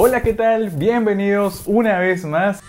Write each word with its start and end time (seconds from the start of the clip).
Hola, 0.00 0.22
¿qué 0.22 0.32
tal? 0.32 0.70
Bienvenidos 0.70 1.64
una 1.66 1.98
vez 1.98 2.24
más. 2.24 2.62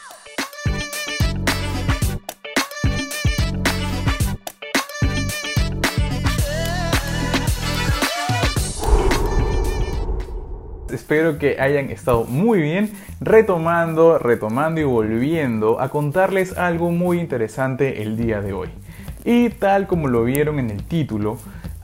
Espero 10.91 11.37
que 11.37 11.61
hayan 11.61 11.91
estado 11.91 12.23
muy 12.23 12.63
bien 12.63 12.91
retomando, 13.21 14.17
retomando 14.17 14.81
y 14.81 14.85
volviendo 14.85 15.79
a 15.79 15.89
contarles 15.89 16.57
algo 16.57 16.89
muy 16.89 17.19
interesante 17.19 18.01
el 18.01 18.17
día 18.17 18.41
de 18.41 18.53
hoy. 18.53 18.69
Y 19.23 19.49
tal 19.49 19.85
como 19.85 20.07
lo 20.07 20.23
vieron 20.23 20.57
en 20.57 20.71
el 20.71 20.83
título, 20.83 21.37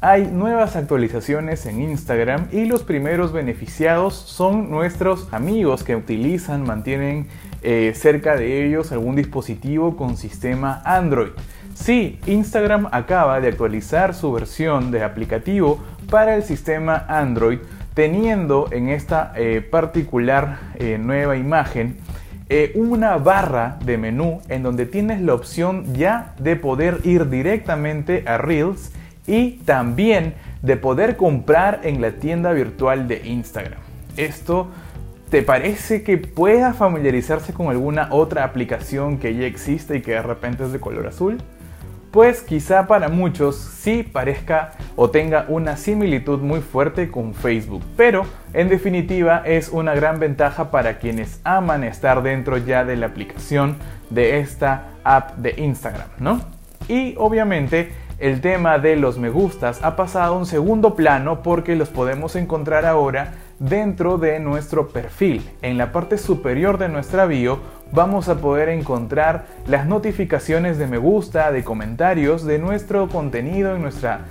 hay 0.05 0.27
nuevas 0.27 0.75
actualizaciones 0.75 1.65
en 1.65 1.81
Instagram 1.81 2.47
y 2.51 2.65
los 2.65 2.83
primeros 2.83 3.33
beneficiados 3.33 4.13
son 4.13 4.69
nuestros 4.69 5.33
amigos 5.33 5.83
que 5.83 5.95
utilizan, 5.95 6.61
mantienen 6.61 7.25
eh, 7.63 7.91
cerca 7.95 8.35
de 8.35 8.67
ellos 8.67 8.91
algún 8.91 9.15
dispositivo 9.15 9.97
con 9.97 10.15
sistema 10.15 10.83
Android. 10.85 11.31
Sí, 11.73 12.19
Instagram 12.27 12.87
acaba 12.91 13.41
de 13.41 13.47
actualizar 13.47 14.13
su 14.13 14.31
versión 14.31 14.91
de 14.91 15.03
aplicativo 15.03 15.83
para 16.11 16.35
el 16.35 16.43
sistema 16.43 17.03
Android, 17.07 17.57
teniendo 17.95 18.67
en 18.71 18.89
esta 18.89 19.33
eh, 19.35 19.59
particular 19.61 20.59
eh, 20.75 20.99
nueva 20.99 21.35
imagen 21.35 21.97
una 22.75 23.17
barra 23.17 23.79
de 23.83 23.97
menú 23.97 24.39
en 24.49 24.61
donde 24.61 24.85
tienes 24.85 25.19
la 25.19 25.33
opción 25.33 25.95
ya 25.95 26.35
de 26.37 26.55
poder 26.55 26.99
ir 27.03 27.27
directamente 27.27 28.23
a 28.27 28.37
Reels 28.37 28.91
y 29.27 29.51
también 29.65 30.33
de 30.61 30.77
poder 30.77 31.15
comprar 31.15 31.81
en 31.83 32.01
la 32.01 32.11
tienda 32.11 32.51
virtual 32.53 33.07
de 33.07 33.21
Instagram. 33.25 33.79
Esto 34.17 34.69
¿Te 35.29 35.41
parece 35.41 36.03
que 36.03 36.17
pueda 36.17 36.73
familiarizarse 36.73 37.51
con 37.51 37.67
alguna 37.67 38.09
otra 38.11 38.43
aplicación 38.43 39.17
que 39.17 39.35
ya 39.35 39.47
existe 39.47 39.97
y 39.97 40.01
que 40.01 40.11
de 40.11 40.21
repente 40.21 40.63
es 40.63 40.71
de 40.71 40.79
color 40.79 41.07
azul? 41.07 41.39
Pues 42.11 42.41
quizá 42.41 42.87
para 42.87 43.09
muchos 43.09 43.57
sí 43.57 44.03
parezca 44.03 44.73
o 44.95 45.09
tenga 45.09 45.45
una 45.49 45.77
similitud 45.77 46.39
muy 46.39 46.61
fuerte 46.61 47.09
con 47.09 47.33
Facebook, 47.33 47.83
pero 47.97 48.25
en 48.53 48.69
definitiva 48.69 49.41
es 49.45 49.69
una 49.69 49.95
gran 49.95 50.19
ventaja 50.19 50.69
para 50.69 50.99
quienes 50.99 51.41
aman 51.43 51.83
estar 51.83 52.21
dentro 52.21 52.57
ya 52.57 52.85
de 52.85 52.95
la 52.95 53.07
aplicación 53.07 53.77
de 54.11 54.39
esta 54.39 54.91
app 55.03 55.35
de 55.37 55.55
Instagram, 55.57 56.07
¿no? 56.19 56.39
Y 56.87 57.15
obviamente 57.17 57.91
el 58.17 58.39
tema 58.39 58.79
de 58.79 58.95
los 58.95 59.17
me 59.17 59.29
gustas 59.29 59.83
ha 59.83 59.95
pasado 59.95 60.35
a 60.35 60.37
un 60.37 60.45
segundo 60.45 60.95
plano 60.95 61.43
porque 61.43 61.75
los 61.75 61.89
podemos 61.89 62.35
encontrar 62.35 62.85
ahora 62.85 63.33
dentro 63.59 64.17
de 64.17 64.39
nuestro 64.39 64.89
perfil. 64.89 65.49
En 65.61 65.77
la 65.77 65.91
parte 65.91 66.17
superior 66.17 66.77
de 66.77 66.87
nuestra 66.87 67.25
bio 67.25 67.59
vamos 67.91 68.29
a 68.29 68.39
poder 68.39 68.69
encontrar 68.69 69.45
las 69.67 69.85
notificaciones 69.85 70.77
de 70.77 70.87
me 70.87 70.97
gusta, 70.97 71.51
de 71.51 71.63
comentarios 71.63 72.45
de 72.45 72.57
nuestro 72.57 73.09
contenido 73.09 73.75
en 73.75 73.81
nuestra, 73.81 74.21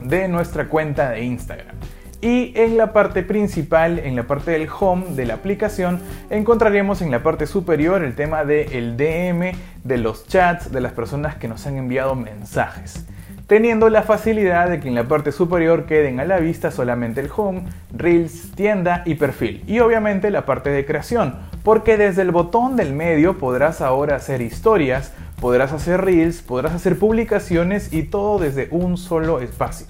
de 0.00 0.26
nuestra 0.28 0.68
cuenta 0.68 1.10
de 1.10 1.24
Instagram. 1.24 1.76
Y 2.22 2.54
en 2.56 2.78
la 2.78 2.94
parte 2.94 3.22
principal, 3.22 3.98
en 3.98 4.16
la 4.16 4.22
parte 4.22 4.52
del 4.52 4.68
home 4.80 5.14
de 5.14 5.26
la 5.26 5.34
aplicación, 5.34 6.00
encontraremos 6.30 7.02
en 7.02 7.10
la 7.10 7.22
parte 7.22 7.46
superior 7.46 8.02
el 8.02 8.14
tema 8.14 8.46
del 8.46 8.96
DM, 8.96 9.52
de 9.84 9.98
los 9.98 10.26
chats, 10.26 10.72
de 10.72 10.80
las 10.80 10.92
personas 10.92 11.36
que 11.36 11.48
nos 11.48 11.66
han 11.66 11.76
enviado 11.76 12.14
mensajes 12.14 13.04
teniendo 13.46 13.90
la 13.90 14.02
facilidad 14.02 14.70
de 14.70 14.80
que 14.80 14.88
en 14.88 14.94
la 14.94 15.04
parte 15.04 15.30
superior 15.30 15.84
queden 15.84 16.18
a 16.18 16.24
la 16.24 16.38
vista 16.38 16.70
solamente 16.70 17.20
el 17.20 17.30
home, 17.34 17.64
reels, 17.94 18.52
tienda 18.54 19.02
y 19.04 19.16
perfil, 19.16 19.62
y 19.66 19.80
obviamente 19.80 20.30
la 20.30 20.46
parte 20.46 20.70
de 20.70 20.86
creación, 20.86 21.34
porque 21.62 21.96
desde 21.96 22.22
el 22.22 22.30
botón 22.30 22.76
del 22.76 22.92
medio 22.94 23.38
podrás 23.38 23.80
ahora 23.80 24.16
hacer 24.16 24.40
historias, 24.40 25.12
podrás 25.40 25.72
hacer 25.72 26.02
reels, 26.02 26.40
podrás 26.40 26.72
hacer 26.72 26.98
publicaciones 26.98 27.92
y 27.92 28.04
todo 28.04 28.38
desde 28.38 28.68
un 28.70 28.96
solo 28.96 29.40
espacio. 29.40 29.88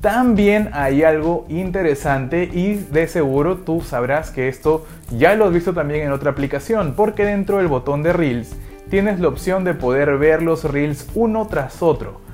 También 0.00 0.70
hay 0.72 1.02
algo 1.02 1.46
interesante 1.48 2.44
y 2.44 2.74
de 2.74 3.08
seguro 3.08 3.56
tú 3.56 3.80
sabrás 3.80 4.30
que 4.30 4.46
esto 4.46 4.86
ya 5.10 5.34
lo 5.34 5.46
has 5.46 5.52
visto 5.52 5.72
también 5.72 6.04
en 6.04 6.12
otra 6.12 6.30
aplicación, 6.30 6.94
porque 6.94 7.24
dentro 7.24 7.58
del 7.58 7.66
botón 7.66 8.04
de 8.04 8.12
Reels 8.12 8.54
tienes 8.90 9.18
la 9.18 9.28
opción 9.28 9.64
de 9.64 9.74
poder 9.74 10.16
ver 10.18 10.42
los 10.42 10.62
Reels 10.62 11.08
uno 11.14 11.48
tras 11.48 11.82
otro. 11.82 12.25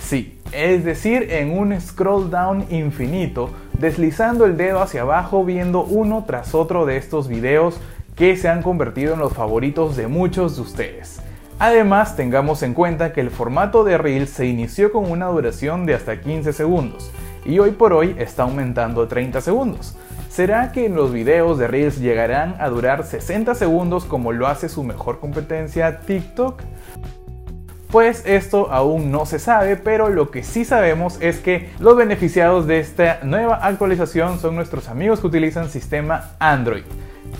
Sí, 0.00 0.38
es 0.52 0.84
decir, 0.84 1.28
en 1.30 1.56
un 1.56 1.78
scroll 1.80 2.30
down 2.30 2.66
infinito, 2.70 3.50
deslizando 3.78 4.44
el 4.44 4.56
dedo 4.56 4.82
hacia 4.82 5.02
abajo 5.02 5.44
viendo 5.44 5.84
uno 5.84 6.24
tras 6.26 6.54
otro 6.54 6.86
de 6.86 6.96
estos 6.96 7.28
videos 7.28 7.80
que 8.16 8.36
se 8.36 8.48
han 8.48 8.62
convertido 8.62 9.14
en 9.14 9.20
los 9.20 9.32
favoritos 9.32 9.96
de 9.96 10.08
muchos 10.08 10.56
de 10.56 10.62
ustedes. 10.62 11.22
Además, 11.58 12.16
tengamos 12.16 12.62
en 12.62 12.74
cuenta 12.74 13.12
que 13.12 13.20
el 13.20 13.30
formato 13.30 13.84
de 13.84 13.98
Reels 13.98 14.30
se 14.30 14.46
inició 14.46 14.92
con 14.92 15.10
una 15.10 15.26
duración 15.26 15.86
de 15.86 15.94
hasta 15.94 16.20
15 16.20 16.52
segundos 16.52 17.10
y 17.44 17.58
hoy 17.58 17.70
por 17.72 17.92
hoy 17.92 18.14
está 18.18 18.44
aumentando 18.44 19.02
a 19.02 19.08
30 19.08 19.40
segundos. 19.40 19.96
¿Será 20.28 20.72
que 20.72 20.88
los 20.88 21.12
videos 21.12 21.58
de 21.58 21.66
Reels 21.66 21.98
llegarán 21.98 22.56
a 22.60 22.68
durar 22.68 23.04
60 23.04 23.54
segundos 23.54 24.04
como 24.04 24.32
lo 24.32 24.46
hace 24.46 24.68
su 24.68 24.84
mejor 24.84 25.20
competencia 25.20 26.00
TikTok? 26.00 26.62
Pues 27.90 28.22
esto 28.24 28.70
aún 28.70 29.10
no 29.10 29.26
se 29.26 29.40
sabe, 29.40 29.74
pero 29.76 30.10
lo 30.10 30.30
que 30.30 30.44
sí 30.44 30.64
sabemos 30.64 31.18
es 31.20 31.38
que 31.38 31.70
los 31.80 31.96
beneficiados 31.96 32.68
de 32.68 32.78
esta 32.78 33.18
nueva 33.24 33.66
actualización 33.66 34.38
son 34.38 34.54
nuestros 34.54 34.88
amigos 34.88 35.18
que 35.18 35.26
utilizan 35.26 35.68
sistema 35.68 36.30
Android. 36.38 36.84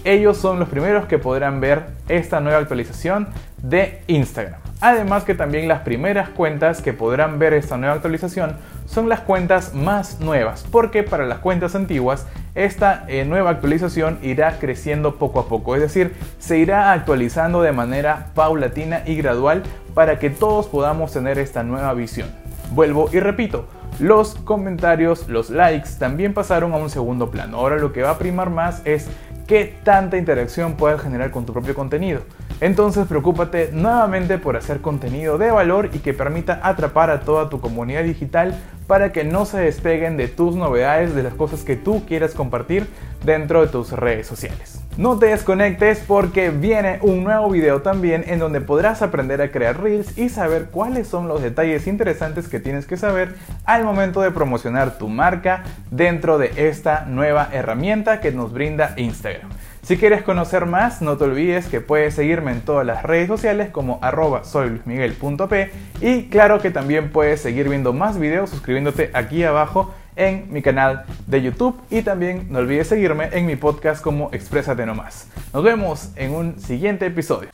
Ellos 0.05 0.37
son 0.37 0.59
los 0.59 0.69
primeros 0.69 1.07
que 1.07 1.19
podrán 1.19 1.61
ver 1.61 1.85
esta 2.09 2.41
nueva 2.41 2.59
actualización 2.59 3.29
de 3.63 4.03
Instagram. 4.07 4.61
Además 4.81 5.25
que 5.25 5.35
también 5.35 5.69
las 5.69 5.81
primeras 5.81 6.31
cuentas 6.31 6.81
que 6.81 6.95
podrán 6.95 7.39
ver 7.39 7.53
esta 7.53 7.77
nueva 7.77 7.95
actualización 7.95 8.57
son 8.87 9.11
las 9.11 9.21
cuentas 9.21 9.75
más 9.75 10.21
nuevas, 10.21 10.67
porque 10.71 11.03
para 11.03 11.27
las 11.27 11.39
cuentas 11.39 11.75
antiguas 11.75 12.27
esta 12.55 13.05
eh, 13.09 13.25
nueva 13.27 13.51
actualización 13.51 14.19
irá 14.23 14.59
creciendo 14.59 15.17
poco 15.17 15.41
a 15.41 15.49
poco, 15.49 15.75
es 15.77 15.83
decir, 15.83 16.15
se 16.39 16.59
irá 16.59 16.93
actualizando 16.93 17.61
de 17.63 17.73
manera 17.73 18.29
paulatina 18.35 19.03
y 19.07 19.17
gradual 19.17 19.63
para 19.95 20.19
que 20.19 20.31
todos 20.31 20.67
podamos 20.67 21.13
tener 21.13 21.39
esta 21.39 21.63
nueva 21.63 21.93
visión. 21.93 22.29
Vuelvo 22.73 23.11
y 23.13 23.21
repito, 23.21 23.67
los 23.99 24.35
comentarios, 24.35 25.29
los 25.29 25.51
likes 25.51 25.91
también 25.99 26.33
pasaron 26.33 26.73
a 26.73 26.77
un 26.77 26.89
segundo 26.89 27.31
plano. 27.31 27.59
Ahora 27.59 27.77
lo 27.77 27.93
que 27.93 28.03
va 28.03 28.11
a 28.11 28.19
primar 28.19 28.49
más 28.49 28.81
es 28.87 29.09
qué 29.51 29.75
tanta 29.83 30.17
interacción 30.17 30.77
puedes 30.77 31.01
generar 31.01 31.33
con 31.33 31.45
tu 31.45 31.53
propio 31.53 31.75
contenido. 31.75 32.21
Entonces 32.61 33.09
preocúpate 33.09 33.71
nuevamente 33.73 34.39
por 34.39 34.57
hacer 34.57 34.81
contenido 34.81 35.39
de 35.39 35.51
valor 35.51 35.91
y 35.93 35.99
que 35.99 36.15
permita 36.15 36.61
atrapar 36.63 37.11
a 37.11 37.23
toda 37.23 37.49
tu 37.49 37.61
comunidad 37.61 38.05
digital 38.05 38.57
para 38.87 39.11
que 39.11 39.25
no 39.25 39.47
se 39.47 39.59
despeguen 39.59 40.17
de 40.17 40.29
tus 40.29 40.55
novedades, 40.55 41.17
de 41.17 41.25
las 41.25 41.35
cosas 41.35 41.65
que 41.65 41.75
tú 41.75 42.07
quieras 42.07 42.33
compartir 42.33 42.87
dentro 43.25 43.61
de 43.63 43.67
tus 43.67 43.91
redes 43.91 44.29
sociales. 44.29 44.80
No 44.97 45.19
te 45.19 45.27
desconectes 45.27 46.03
porque 46.07 46.51
viene 46.51 46.99
un 47.01 47.23
nuevo 47.25 47.49
video 47.49 47.81
también 47.81 48.25
en 48.27 48.39
donde 48.39 48.61
podrás 48.61 49.03
aprender 49.03 49.41
a 49.41 49.51
crear 49.51 49.81
reels 49.81 50.19
y 50.19 50.29
saber 50.29 50.67
cuáles 50.71 51.07
son 51.07 51.29
los 51.29 51.41
detalles 51.41 51.87
interesantes 51.87 52.49
que 52.49 52.61
tienes 52.61 52.87
que 52.87 52.97
saber 52.97 53.37
al 53.65 53.85
momento 53.85 54.21
de 54.21 54.33
promocionar 54.33 54.99
tu 54.99 55.09
marca 55.09 55.63
dentro 55.91 56.39
de 56.39 56.51
esta 56.57 57.05
nueva 57.07 57.49
herramienta 57.53 58.21
que 58.21 58.33
nos 58.33 58.53
brinda 58.53 58.93
Instagram. 58.97 59.49
Si 59.83 59.97
quieres 59.97 60.23
conocer 60.23 60.67
más, 60.67 61.01
no 61.01 61.17
te 61.17 61.25
olvides 61.25 61.67
que 61.67 61.81
puedes 61.81 62.15
seguirme 62.15 62.53
en 62.53 62.61
todas 62.61 62.85
las 62.85 63.03
redes 63.03 63.29
sociales 63.29 63.71
como 63.71 63.99
arroba 64.03 64.45
soyluismiguel.p 64.45 65.71
y 66.01 66.25
claro 66.25 66.61
que 66.61 66.71
también 66.71 67.11
puedes 67.11 67.41
seguir 67.41 67.69
viendo 67.69 67.93
más 67.93 68.19
videos 68.19 68.51
suscribiéndote 68.51 69.11
aquí 69.15 69.45
abajo 69.45 69.95
en 70.17 70.53
mi 70.53 70.61
canal 70.63 71.05
de 71.31 71.43
YouTube 71.43 71.81
y 71.91 72.03
también 72.03 72.49
no 72.51 72.59
olvides 72.59 72.89
seguirme 72.89 73.29
en 73.33 73.47
mi 73.47 73.57
podcast 73.57 74.03
como 74.03 74.31
Exprésate 74.33 74.85
Nomás. 74.85 75.29
Nos 75.55 75.63
vemos 75.63 76.09
en 76.17 76.33
un 76.33 76.61
siguiente 76.61 77.07
episodio. 77.07 77.49